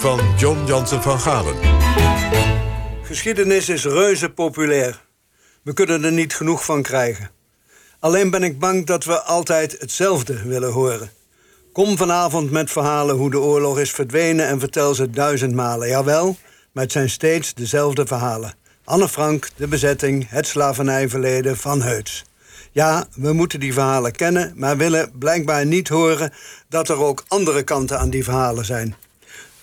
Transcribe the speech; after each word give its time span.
van 0.00 0.20
John 0.38 0.66
Jansen 0.66 1.02
van 1.02 1.20
Galen. 1.20 1.54
Geschiedenis 3.02 3.68
is 3.68 3.84
reuze 3.84 4.30
populair. 4.30 5.04
We 5.62 5.72
kunnen 5.72 6.04
er 6.04 6.12
niet 6.12 6.34
genoeg 6.34 6.64
van 6.64 6.82
krijgen. 6.82 7.30
Alleen 8.00 8.30
ben 8.30 8.42
ik 8.42 8.58
bang 8.58 8.86
dat 8.86 9.04
we 9.04 9.22
altijd 9.22 9.76
hetzelfde 9.78 10.42
willen 10.42 10.72
horen. 10.72 11.10
Kom 11.72 11.96
vanavond 11.96 12.50
met 12.50 12.70
verhalen 12.70 13.16
hoe 13.16 13.30
de 13.30 13.40
oorlog 13.40 13.78
is 13.78 13.90
verdwenen 13.90 14.46
en 14.46 14.60
vertel 14.60 14.94
ze 14.94 15.10
duizend 15.10 15.54
malen. 15.54 15.88
Jawel, 15.88 16.36
maar 16.72 16.82
het 16.82 16.92
zijn 16.92 17.10
steeds 17.10 17.54
dezelfde 17.54 18.06
verhalen. 18.06 18.54
Anne 18.84 19.08
Frank, 19.08 19.48
de 19.56 19.68
bezetting, 19.68 20.28
het 20.28 20.46
slavernijverleden 20.46 21.56
van 21.56 21.82
Heuts. 21.82 22.24
Ja, 22.72 23.06
we 23.14 23.32
moeten 23.32 23.60
die 23.60 23.72
verhalen 23.72 24.12
kennen, 24.12 24.52
maar 24.56 24.76
willen 24.76 25.10
blijkbaar 25.18 25.66
niet 25.66 25.88
horen 25.88 26.32
dat 26.68 26.88
er 26.88 27.02
ook 27.02 27.24
andere 27.28 27.62
kanten 27.62 27.98
aan 27.98 28.10
die 28.10 28.24
verhalen 28.24 28.64
zijn. 28.64 28.96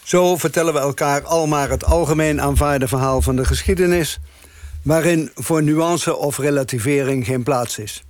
Zo 0.03 0.37
vertellen 0.37 0.73
we 0.73 0.79
elkaar 0.79 1.23
al 1.23 1.47
maar 1.47 1.69
het 1.69 1.85
algemeen 1.85 2.41
aanvaarde 2.41 2.87
verhaal 2.87 3.21
van 3.21 3.35
de 3.35 3.45
geschiedenis, 3.45 4.19
waarin 4.83 5.31
voor 5.35 5.63
nuance 5.63 6.15
of 6.15 6.37
relativering 6.37 7.25
geen 7.25 7.43
plaats 7.43 7.77
is. 7.79 8.03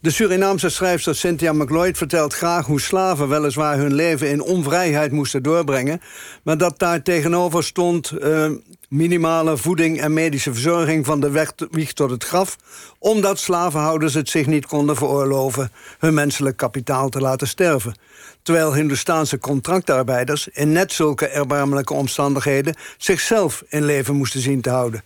De 0.00 0.10
Surinaamse 0.10 0.68
schrijfster 0.68 1.14
Cynthia 1.14 1.52
McLeod 1.52 1.96
vertelt 1.96 2.34
graag 2.34 2.66
hoe 2.66 2.80
slaven 2.80 3.28
weliswaar 3.28 3.76
hun 3.76 3.94
leven 3.94 4.30
in 4.30 4.42
onvrijheid 4.42 5.12
moesten 5.12 5.42
doorbrengen, 5.42 6.00
maar 6.42 6.58
dat 6.58 6.78
daar 6.78 7.02
tegenover 7.02 7.64
stond 7.64 8.12
uh, 8.12 8.50
minimale 8.88 9.56
voeding 9.56 10.00
en 10.00 10.12
medische 10.12 10.52
verzorging 10.52 11.06
van 11.06 11.20
de 11.20 11.46
wieg 11.70 11.92
tot 11.92 12.10
het 12.10 12.24
graf, 12.24 12.56
omdat 12.98 13.38
slavenhouders 13.38 14.14
het 14.14 14.28
zich 14.28 14.46
niet 14.46 14.66
konden 14.66 14.96
veroorloven 14.96 15.72
hun 15.98 16.14
menselijk 16.14 16.56
kapitaal 16.56 17.08
te 17.08 17.20
laten 17.20 17.48
sterven. 17.48 17.94
Terwijl 18.42 18.74
Hindoestaanse 18.74 19.38
contractarbeiders 19.38 20.48
in 20.48 20.72
net 20.72 20.92
zulke 20.92 21.26
erbarmelijke 21.26 21.94
omstandigheden 21.94 22.74
zichzelf 22.98 23.62
in 23.68 23.84
leven 23.84 24.16
moesten 24.16 24.40
zien 24.40 24.60
te 24.60 24.70
houden. 24.70 25.02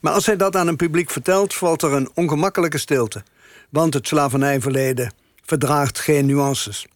Maar 0.00 0.12
als 0.12 0.26
hij 0.26 0.36
dat 0.36 0.56
aan 0.56 0.68
een 0.68 0.76
publiek 0.76 1.10
vertelt, 1.10 1.54
valt 1.54 1.82
er 1.82 1.92
een 1.92 2.10
ongemakkelijke 2.14 2.78
stilte 2.78 3.22
want 3.68 3.94
het 3.94 4.06
slavernijverleden 4.06 5.12
verdraagt 5.44 5.98
geen 5.98 6.26
nuances. 6.26 6.86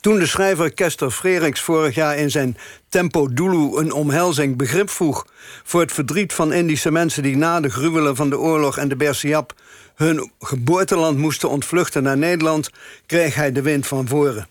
Toen 0.00 0.18
de 0.18 0.26
schrijver 0.26 0.72
Kester 0.72 1.10
Freriks 1.10 1.60
vorig 1.60 1.94
jaar 1.94 2.16
in 2.16 2.30
zijn 2.30 2.56
Tempo 2.88 3.32
Dulu 3.32 3.76
een 3.76 3.92
omhelzing 3.92 4.56
begrip 4.56 4.90
vroeg 4.90 5.26
voor 5.64 5.80
het 5.80 5.92
verdriet 5.92 6.32
van 6.32 6.52
Indische 6.52 6.90
mensen 6.90 7.22
die 7.22 7.36
na 7.36 7.60
de 7.60 7.70
gruwelen 7.70 8.16
van 8.16 8.30
de 8.30 8.38
oorlog 8.38 8.78
en 8.78 8.88
de 8.88 8.96
Bersiap 8.96 9.54
hun 9.94 10.32
geboorteland 10.40 11.18
moesten 11.18 11.48
ontvluchten 11.48 12.02
naar 12.02 12.18
Nederland, 12.18 12.70
kreeg 13.06 13.34
hij 13.34 13.52
de 13.52 13.62
wind 13.62 13.86
van 13.86 14.08
voren. 14.08 14.48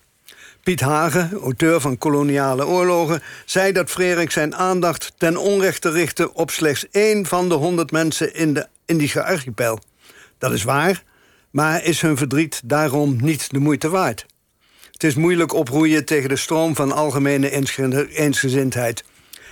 Piet 0.62 0.80
Hagen, 0.80 1.38
auteur 1.42 1.80
van 1.80 1.98
Koloniale 1.98 2.66
Oorlogen, 2.66 3.22
zei 3.44 3.72
dat 3.72 3.90
Freriks 3.90 4.34
zijn 4.34 4.54
aandacht 4.54 5.12
ten 5.18 5.36
onrechte 5.36 5.90
richtte 5.90 6.34
op 6.34 6.50
slechts 6.50 6.88
één 6.90 7.26
van 7.26 7.48
de 7.48 7.54
honderd 7.54 7.90
mensen 7.90 8.34
in 8.34 8.54
de 8.54 8.66
Indische 8.86 9.22
archipel. 9.24 9.78
Dat 10.38 10.52
is 10.52 10.62
waar, 10.62 11.02
maar 11.52 11.84
is 11.84 12.00
hun 12.00 12.16
verdriet 12.16 12.60
daarom 12.64 13.16
niet 13.20 13.50
de 13.50 13.58
moeite 13.58 13.88
waard? 13.88 14.26
Het 14.92 15.04
is 15.04 15.14
moeilijk 15.14 15.52
oproeien 15.52 16.04
tegen 16.04 16.28
de 16.28 16.36
stroom 16.36 16.74
van 16.74 16.92
algemene 16.92 17.50
eensgezindheid. 18.14 19.04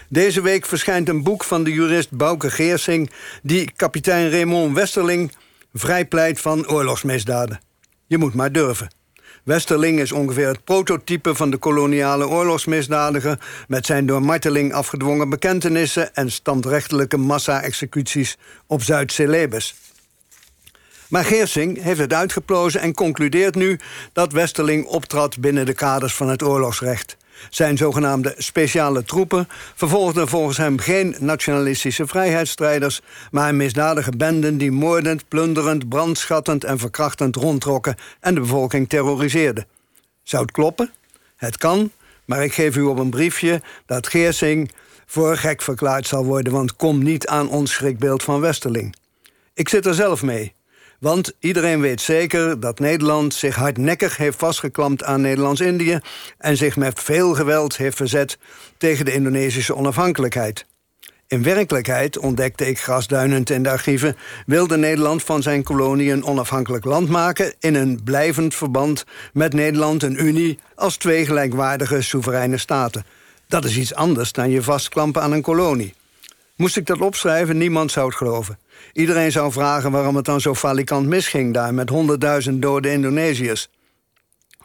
Deze 0.08 0.42
week 0.42 0.66
verschijnt 0.66 1.08
een 1.08 1.22
boek 1.22 1.44
van 1.44 1.64
de 1.64 1.72
jurist 1.72 2.10
Bouke 2.10 2.50
Geersing... 2.50 3.10
die 3.42 3.72
kapitein 3.76 4.30
Raymond 4.30 4.74
Westerling 4.74 5.32
vrijpleit 5.72 6.40
van 6.40 6.68
oorlogsmisdaden. 6.68 7.60
Je 8.06 8.18
moet 8.18 8.34
maar 8.34 8.52
durven. 8.52 8.94
Westerling 9.44 10.00
is 10.00 10.12
ongeveer 10.12 10.48
het 10.48 10.64
prototype 10.64 11.34
van 11.34 11.50
de 11.50 11.56
koloniale 11.56 12.28
oorlogsmisdadiger... 12.28 13.38
met 13.68 13.86
zijn 13.86 14.06
door 14.06 14.22
marteling 14.22 14.72
afgedwongen 14.72 15.28
bekentenissen... 15.28 16.14
en 16.14 16.30
standrechtelijke 16.30 17.16
massa-executies 17.16 18.38
op 18.66 18.82
Zuid-Celebes. 18.82 19.74
Maar 21.10 21.24
Geersing 21.24 21.82
heeft 21.82 22.00
het 22.00 22.12
uitgeplozen 22.12 22.80
en 22.80 22.94
concludeert 22.94 23.54
nu 23.54 23.78
dat 24.12 24.32
Westerling 24.32 24.86
optrad 24.86 25.38
binnen 25.38 25.66
de 25.66 25.72
kaders 25.72 26.14
van 26.14 26.28
het 26.28 26.42
oorlogsrecht. 26.42 27.16
Zijn 27.50 27.76
zogenaamde 27.76 28.34
speciale 28.38 29.04
troepen 29.04 29.48
vervolgden 29.74 30.28
volgens 30.28 30.56
hem 30.56 30.78
geen 30.78 31.16
nationalistische 31.18 32.06
vrijheidsstrijders, 32.06 33.00
maar 33.30 33.54
misdadige 33.54 34.10
benden 34.16 34.58
die 34.58 34.72
moordend, 34.72 35.28
plunderend, 35.28 35.88
brandschattend 35.88 36.64
en 36.64 36.78
verkrachtend 36.78 37.36
rondtrokken 37.36 37.96
en 38.20 38.34
de 38.34 38.40
bevolking 38.40 38.88
terroriseerden. 38.88 39.66
Zou 40.22 40.42
het 40.42 40.52
kloppen? 40.52 40.90
Het 41.36 41.56
kan, 41.56 41.90
maar 42.24 42.44
ik 42.44 42.52
geef 42.52 42.76
u 42.76 42.82
op 42.82 42.98
een 42.98 43.10
briefje 43.10 43.62
dat 43.86 44.08
Geersing 44.08 44.70
voor 45.06 45.36
gek 45.36 45.62
verklaard 45.62 46.06
zal 46.06 46.24
worden, 46.24 46.52
want 46.52 46.76
kom 46.76 47.02
niet 47.02 47.26
aan 47.26 47.48
ons 47.48 47.72
schrikbeeld 47.72 48.22
van 48.22 48.40
Westerling. 48.40 48.94
Ik 49.54 49.68
zit 49.68 49.86
er 49.86 49.94
zelf 49.94 50.22
mee. 50.22 50.54
Want 51.00 51.32
iedereen 51.38 51.80
weet 51.80 52.00
zeker 52.00 52.60
dat 52.60 52.78
Nederland 52.78 53.34
zich 53.34 53.54
hardnekkig 53.54 54.16
heeft 54.16 54.38
vastgeklampt 54.38 55.04
aan 55.04 55.20
Nederlands-Indië 55.20 55.98
en 56.38 56.56
zich 56.56 56.76
met 56.76 57.00
veel 57.00 57.34
geweld 57.34 57.76
heeft 57.76 57.96
verzet 57.96 58.38
tegen 58.76 59.04
de 59.04 59.12
Indonesische 59.12 59.76
onafhankelijkheid. 59.76 60.66
In 61.26 61.42
werkelijkheid, 61.42 62.18
ontdekte 62.18 62.66
ik 62.68 62.80
grasduinend 62.80 63.50
in 63.50 63.62
de 63.62 63.70
archieven, 63.70 64.16
wilde 64.46 64.76
Nederland 64.76 65.22
van 65.22 65.42
zijn 65.42 65.62
kolonie 65.62 66.12
een 66.12 66.24
onafhankelijk 66.24 66.84
land 66.84 67.08
maken 67.08 67.54
in 67.60 67.74
een 67.74 68.00
blijvend 68.04 68.54
verband 68.54 69.04
met 69.32 69.52
Nederland 69.52 70.02
en 70.02 70.24
Unie 70.26 70.58
als 70.74 70.96
twee 70.96 71.26
gelijkwaardige 71.26 72.02
soevereine 72.02 72.58
staten. 72.58 73.04
Dat 73.46 73.64
is 73.64 73.76
iets 73.76 73.94
anders 73.94 74.32
dan 74.32 74.50
je 74.50 74.62
vastklampen 74.62 75.22
aan 75.22 75.32
een 75.32 75.42
kolonie. 75.42 75.94
Moest 76.60 76.76
ik 76.76 76.86
dat 76.86 77.00
opschrijven, 77.00 77.58
niemand 77.58 77.92
zou 77.92 78.06
het 78.06 78.16
geloven. 78.16 78.58
Iedereen 78.92 79.32
zou 79.32 79.52
vragen 79.52 79.90
waarom 79.90 80.16
het 80.16 80.24
dan 80.24 80.40
zo 80.40 80.54
falikant 80.54 81.06
misging 81.06 81.54
daar... 81.54 81.74
met 81.74 81.88
honderdduizend 81.88 82.62
dode 82.62 82.90
Indonesiërs. 82.90 83.68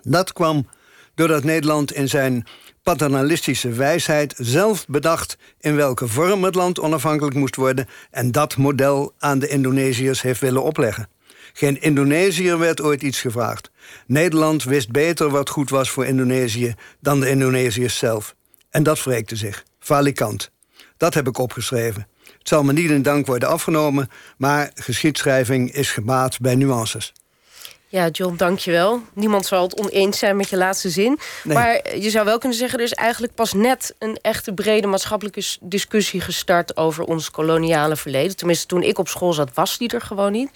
Dat 0.01 0.33
kwam 0.33 0.67
doordat 1.13 1.43
Nederland 1.43 1.93
in 1.93 2.09
zijn 2.09 2.47
paternalistische 2.83 3.69
wijsheid 3.69 4.33
zelf 4.37 4.85
bedacht 4.87 5.37
in 5.59 5.75
welke 5.75 6.07
vorm 6.07 6.43
het 6.43 6.55
land 6.55 6.79
onafhankelijk 6.79 7.35
moest 7.35 7.55
worden 7.55 7.87
en 8.11 8.31
dat 8.31 8.57
model 8.57 9.13
aan 9.19 9.39
de 9.39 9.47
Indonesiërs 9.47 10.21
heeft 10.21 10.41
willen 10.41 10.63
opleggen. 10.63 11.09
Geen 11.53 11.81
Indonesiër 11.81 12.59
werd 12.59 12.81
ooit 12.81 13.01
iets 13.01 13.21
gevraagd. 13.21 13.71
Nederland 14.07 14.63
wist 14.63 14.91
beter 14.91 15.29
wat 15.29 15.49
goed 15.49 15.69
was 15.69 15.89
voor 15.89 16.05
Indonesië 16.05 16.75
dan 16.99 17.19
de 17.19 17.29
Indonesiërs 17.29 17.97
zelf. 17.97 18.35
En 18.69 18.83
dat 18.83 19.03
wreekte 19.03 19.35
zich. 19.35 19.63
Falikant. 19.79 20.53
Dat 20.97 21.13
heb 21.13 21.27
ik 21.27 21.37
opgeschreven. 21.37 22.07
Het 22.23 22.47
zal 22.47 22.63
me 22.63 22.73
niet 22.73 22.89
in 22.89 23.01
dank 23.01 23.25
worden 23.25 23.49
afgenomen, 23.49 24.09
maar 24.37 24.71
geschiedschrijving 24.73 25.71
is 25.71 25.91
gemaat 25.91 26.39
bij 26.39 26.55
nuances. 26.55 27.13
Ja, 27.87 28.07
John, 28.07 28.35
dankjewel. 28.35 29.01
Niemand 29.13 29.45
zal 29.45 29.63
het 29.63 29.79
oneens 29.79 30.19
zijn 30.19 30.35
met 30.35 30.49
je 30.49 30.57
laatste 30.57 30.89
zin. 30.89 31.19
Maar 31.43 31.97
je 31.97 32.09
zou 32.09 32.25
wel 32.25 32.37
kunnen 32.37 32.57
zeggen... 32.57 32.79
er 32.79 32.85
is 32.85 32.93
eigenlijk 32.93 33.35
pas 33.35 33.53
net 33.53 33.95
een 33.99 34.17
echte 34.21 34.53
brede 34.53 34.87
maatschappelijke 34.87 35.43
discussie 35.61 36.21
gestart... 36.21 36.77
over 36.77 37.03
ons 37.03 37.31
koloniale 37.31 37.95
verleden. 37.95 38.35
Tenminste, 38.35 38.65
toen 38.65 38.83
ik 38.83 38.97
op 38.97 39.07
school 39.07 39.33
zat, 39.33 39.53
was 39.53 39.77
die 39.77 39.89
er 39.89 40.01
gewoon 40.01 40.31
niet. 40.31 40.49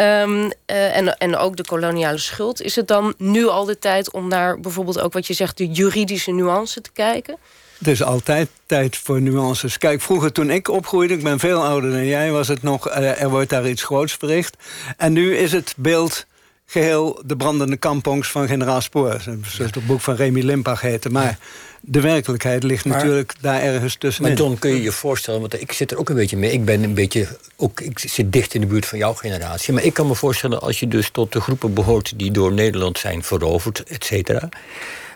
Um, 0.00 0.50
en, 0.66 1.18
en 1.18 1.36
ook 1.36 1.56
de 1.56 1.64
koloniale 1.64 2.18
schuld. 2.18 2.62
Is 2.62 2.76
het 2.76 2.88
dan 2.88 3.14
nu 3.16 3.46
al 3.46 3.64
de 3.64 3.78
tijd 3.78 4.10
om 4.10 4.28
naar 4.28 4.60
bijvoorbeeld 4.60 5.00
ook 5.00 5.12
wat 5.12 5.26
je 5.26 5.34
zegt... 5.34 5.56
de 5.56 5.66
juridische 5.66 6.32
nuance 6.32 6.80
te 6.80 6.90
kijken? 6.92 7.36
Het 7.78 7.88
is 7.88 8.02
altijd 8.02 8.48
tijd 8.66 8.96
voor 8.96 9.20
nuances. 9.20 9.78
Kijk, 9.78 10.00
vroeger 10.00 10.32
toen 10.32 10.50
ik 10.50 10.68
opgroeide, 10.68 11.14
ik 11.14 11.22
ben 11.22 11.38
veel 11.38 11.64
ouder 11.64 11.90
dan 11.90 12.06
jij... 12.06 12.30
was 12.30 12.48
het 12.48 12.62
nog, 12.62 12.88
eh, 12.88 13.22
er 13.22 13.30
wordt 13.30 13.50
daar 13.50 13.68
iets 13.68 13.82
groots 13.82 14.16
verricht. 14.18 14.56
En 14.96 15.12
nu 15.12 15.36
is 15.36 15.52
het 15.52 15.74
beeld 15.76 16.26
geheel 16.66 17.22
de 17.24 17.36
brandende 17.36 17.76
kampongs 17.76 18.30
van 18.30 18.46
generaal 18.46 18.80
Spoor. 18.80 19.20
Zoals 19.20 19.74
het 19.74 19.86
boek 19.86 20.00
van 20.00 20.14
Remy 20.14 20.40
Limpach 20.40 20.80
heette. 20.80 21.10
Maar 21.10 21.38
de 21.80 22.00
werkelijkheid 22.00 22.62
ligt 22.62 22.84
natuurlijk 22.84 23.34
daar 23.40 23.62
ergens 23.62 23.96
tussenin. 23.96 24.32
Maar 24.32 24.40
John, 24.40 24.58
kun 24.58 24.70
je 24.70 24.82
je 24.82 24.92
voorstellen, 24.92 25.40
want 25.40 25.60
ik 25.60 25.72
zit 25.72 25.90
er 25.90 25.98
ook 25.98 26.08
een 26.08 26.16
beetje 26.16 26.36
mee. 26.36 26.52
Ik 26.52 26.64
ben 26.64 26.82
een 26.82 26.94
beetje, 26.94 27.38
ook, 27.56 27.80
ik 27.80 27.98
zit 27.98 28.32
dicht 28.32 28.54
in 28.54 28.60
de 28.60 28.66
buurt 28.66 28.86
van 28.86 28.98
jouw 28.98 29.14
generatie. 29.14 29.72
Maar 29.72 29.84
ik 29.84 29.94
kan 29.94 30.06
me 30.06 30.14
voorstellen, 30.14 30.60
als 30.60 30.80
je 30.80 30.88
dus 30.88 31.10
tot 31.10 31.32
de 31.32 31.40
groepen 31.40 31.74
behoort... 31.74 32.12
die 32.16 32.30
door 32.30 32.52
Nederland 32.52 32.98
zijn 32.98 33.22
veroverd, 33.22 33.82
et 33.82 34.04
cetera 34.04 34.48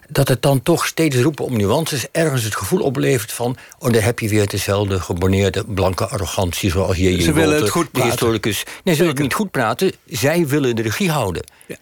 dat 0.09 0.29
het 0.29 0.43
dan 0.43 0.63
toch 0.63 0.87
steeds 0.87 1.17
roepen 1.17 1.45
om 1.45 1.57
nuances 1.57 2.07
ergens 2.13 2.45
het 2.45 2.57
gevoel 2.57 2.81
oplevert 2.81 3.33
van... 3.33 3.57
oh, 3.79 3.93
daar 3.93 4.05
heb 4.05 4.19
je 4.19 4.29
weer 4.29 4.49
dezelfde 4.49 5.01
geborneerde 5.01 5.65
blanke 5.65 6.07
arrogantie 6.07 6.71
zoals 6.71 6.97
je 6.97 7.23
Ze 7.23 7.33
willen 7.33 7.57
het 7.57 7.71
goed 7.71 7.91
praten. 7.91 8.11
De 8.11 8.17
historicus. 8.17 8.65
Nee, 8.85 8.95
ze 8.95 9.01
willen 9.01 9.15
het 9.15 9.23
niet 9.23 9.35
goed 9.35 9.51
praten. 9.51 9.93
Zij 10.07 10.47
willen 10.47 10.77
de 10.77 10.83
regie 10.83 11.11
houden. 11.11 11.45
Ja. 11.67 11.77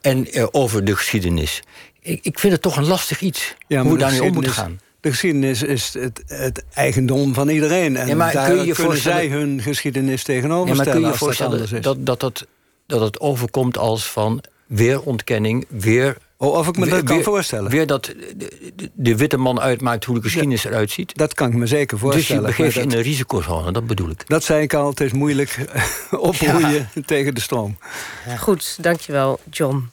En 0.00 0.38
uh, 0.38 0.46
over 0.50 0.84
de 0.84 0.96
geschiedenis. 0.96 1.62
Ik, 2.00 2.18
ik 2.22 2.38
vind 2.38 2.52
het 2.52 2.62
toch 2.62 2.76
een 2.76 2.86
lastig 2.86 3.20
iets, 3.20 3.54
hoe 3.68 3.92
we 3.92 3.98
daarmee 3.98 4.22
om 4.22 4.32
moeten 4.32 4.52
gaan. 4.52 4.80
De 5.00 5.10
geschiedenis 5.10 5.62
is 5.62 5.94
het, 5.94 6.22
het, 6.26 6.64
eigendom 6.74 7.34
van 7.34 7.48
iedereen. 7.48 7.96
En 7.96 8.08
ja, 8.08 8.14
maar 8.14 8.32
daar 8.32 8.50
kun 8.50 8.64
je 8.66 8.72
kunnen 8.72 8.98
zij 8.98 9.28
hun 9.28 9.62
geschiedenis 9.62 10.22
tegenover 10.22 10.68
ja, 10.68 10.74
maar 10.74 10.86
kun 10.86 11.00
je 11.00 11.06
je 11.06 11.14
voorstellen 11.14 11.82
dat, 11.82 12.06
dat, 12.06 12.20
dat, 12.20 12.46
dat 12.86 13.00
het 13.00 13.20
overkomt 13.20 13.78
als 13.78 14.10
van 14.10 14.42
weer 14.66 15.02
ontkenning, 15.02 15.66
weer 15.68 16.16
Oh, 16.38 16.56
of 16.56 16.68
ik 16.68 16.76
me 16.76 16.88
dat 16.88 17.02
kan 17.02 17.14
weer, 17.14 17.24
voorstellen. 17.24 17.70
Weer 17.70 17.86
dat 17.86 18.04
de, 18.04 18.34
de, 18.76 18.90
de, 18.94 19.16
witte 19.16 19.36
man 19.36 19.60
uitmaakt 19.60 20.04
hoe 20.04 20.14
de 20.14 20.22
geschiedenis 20.22 20.64
eruit 20.64 20.90
ziet. 20.90 21.16
Dat 21.16 21.34
kan 21.34 21.48
ik 21.48 21.54
me 21.54 21.66
zeker 21.66 21.98
voorstellen. 21.98 22.42
Dus 22.42 22.56
je 22.56 22.62
begeeft 22.62 22.74
je 22.74 22.82
in 22.82 22.92
een 22.92 23.02
risicozone, 23.02 23.72
dat 23.72 23.86
bedoel 23.86 24.10
ik. 24.10 24.28
Dat 24.28 24.44
zei 24.44 24.62
ik 24.62 24.74
al, 24.74 24.88
het 24.88 25.00
is 25.00 25.12
moeilijk 25.12 25.66
oproeien 26.10 26.88
ja. 26.94 27.02
tegen 27.06 27.34
de 27.34 27.40
stroom. 27.40 27.78
Ja. 28.26 28.36
Goed, 28.36 28.78
dankjewel, 28.80 29.40
John. 29.50 29.90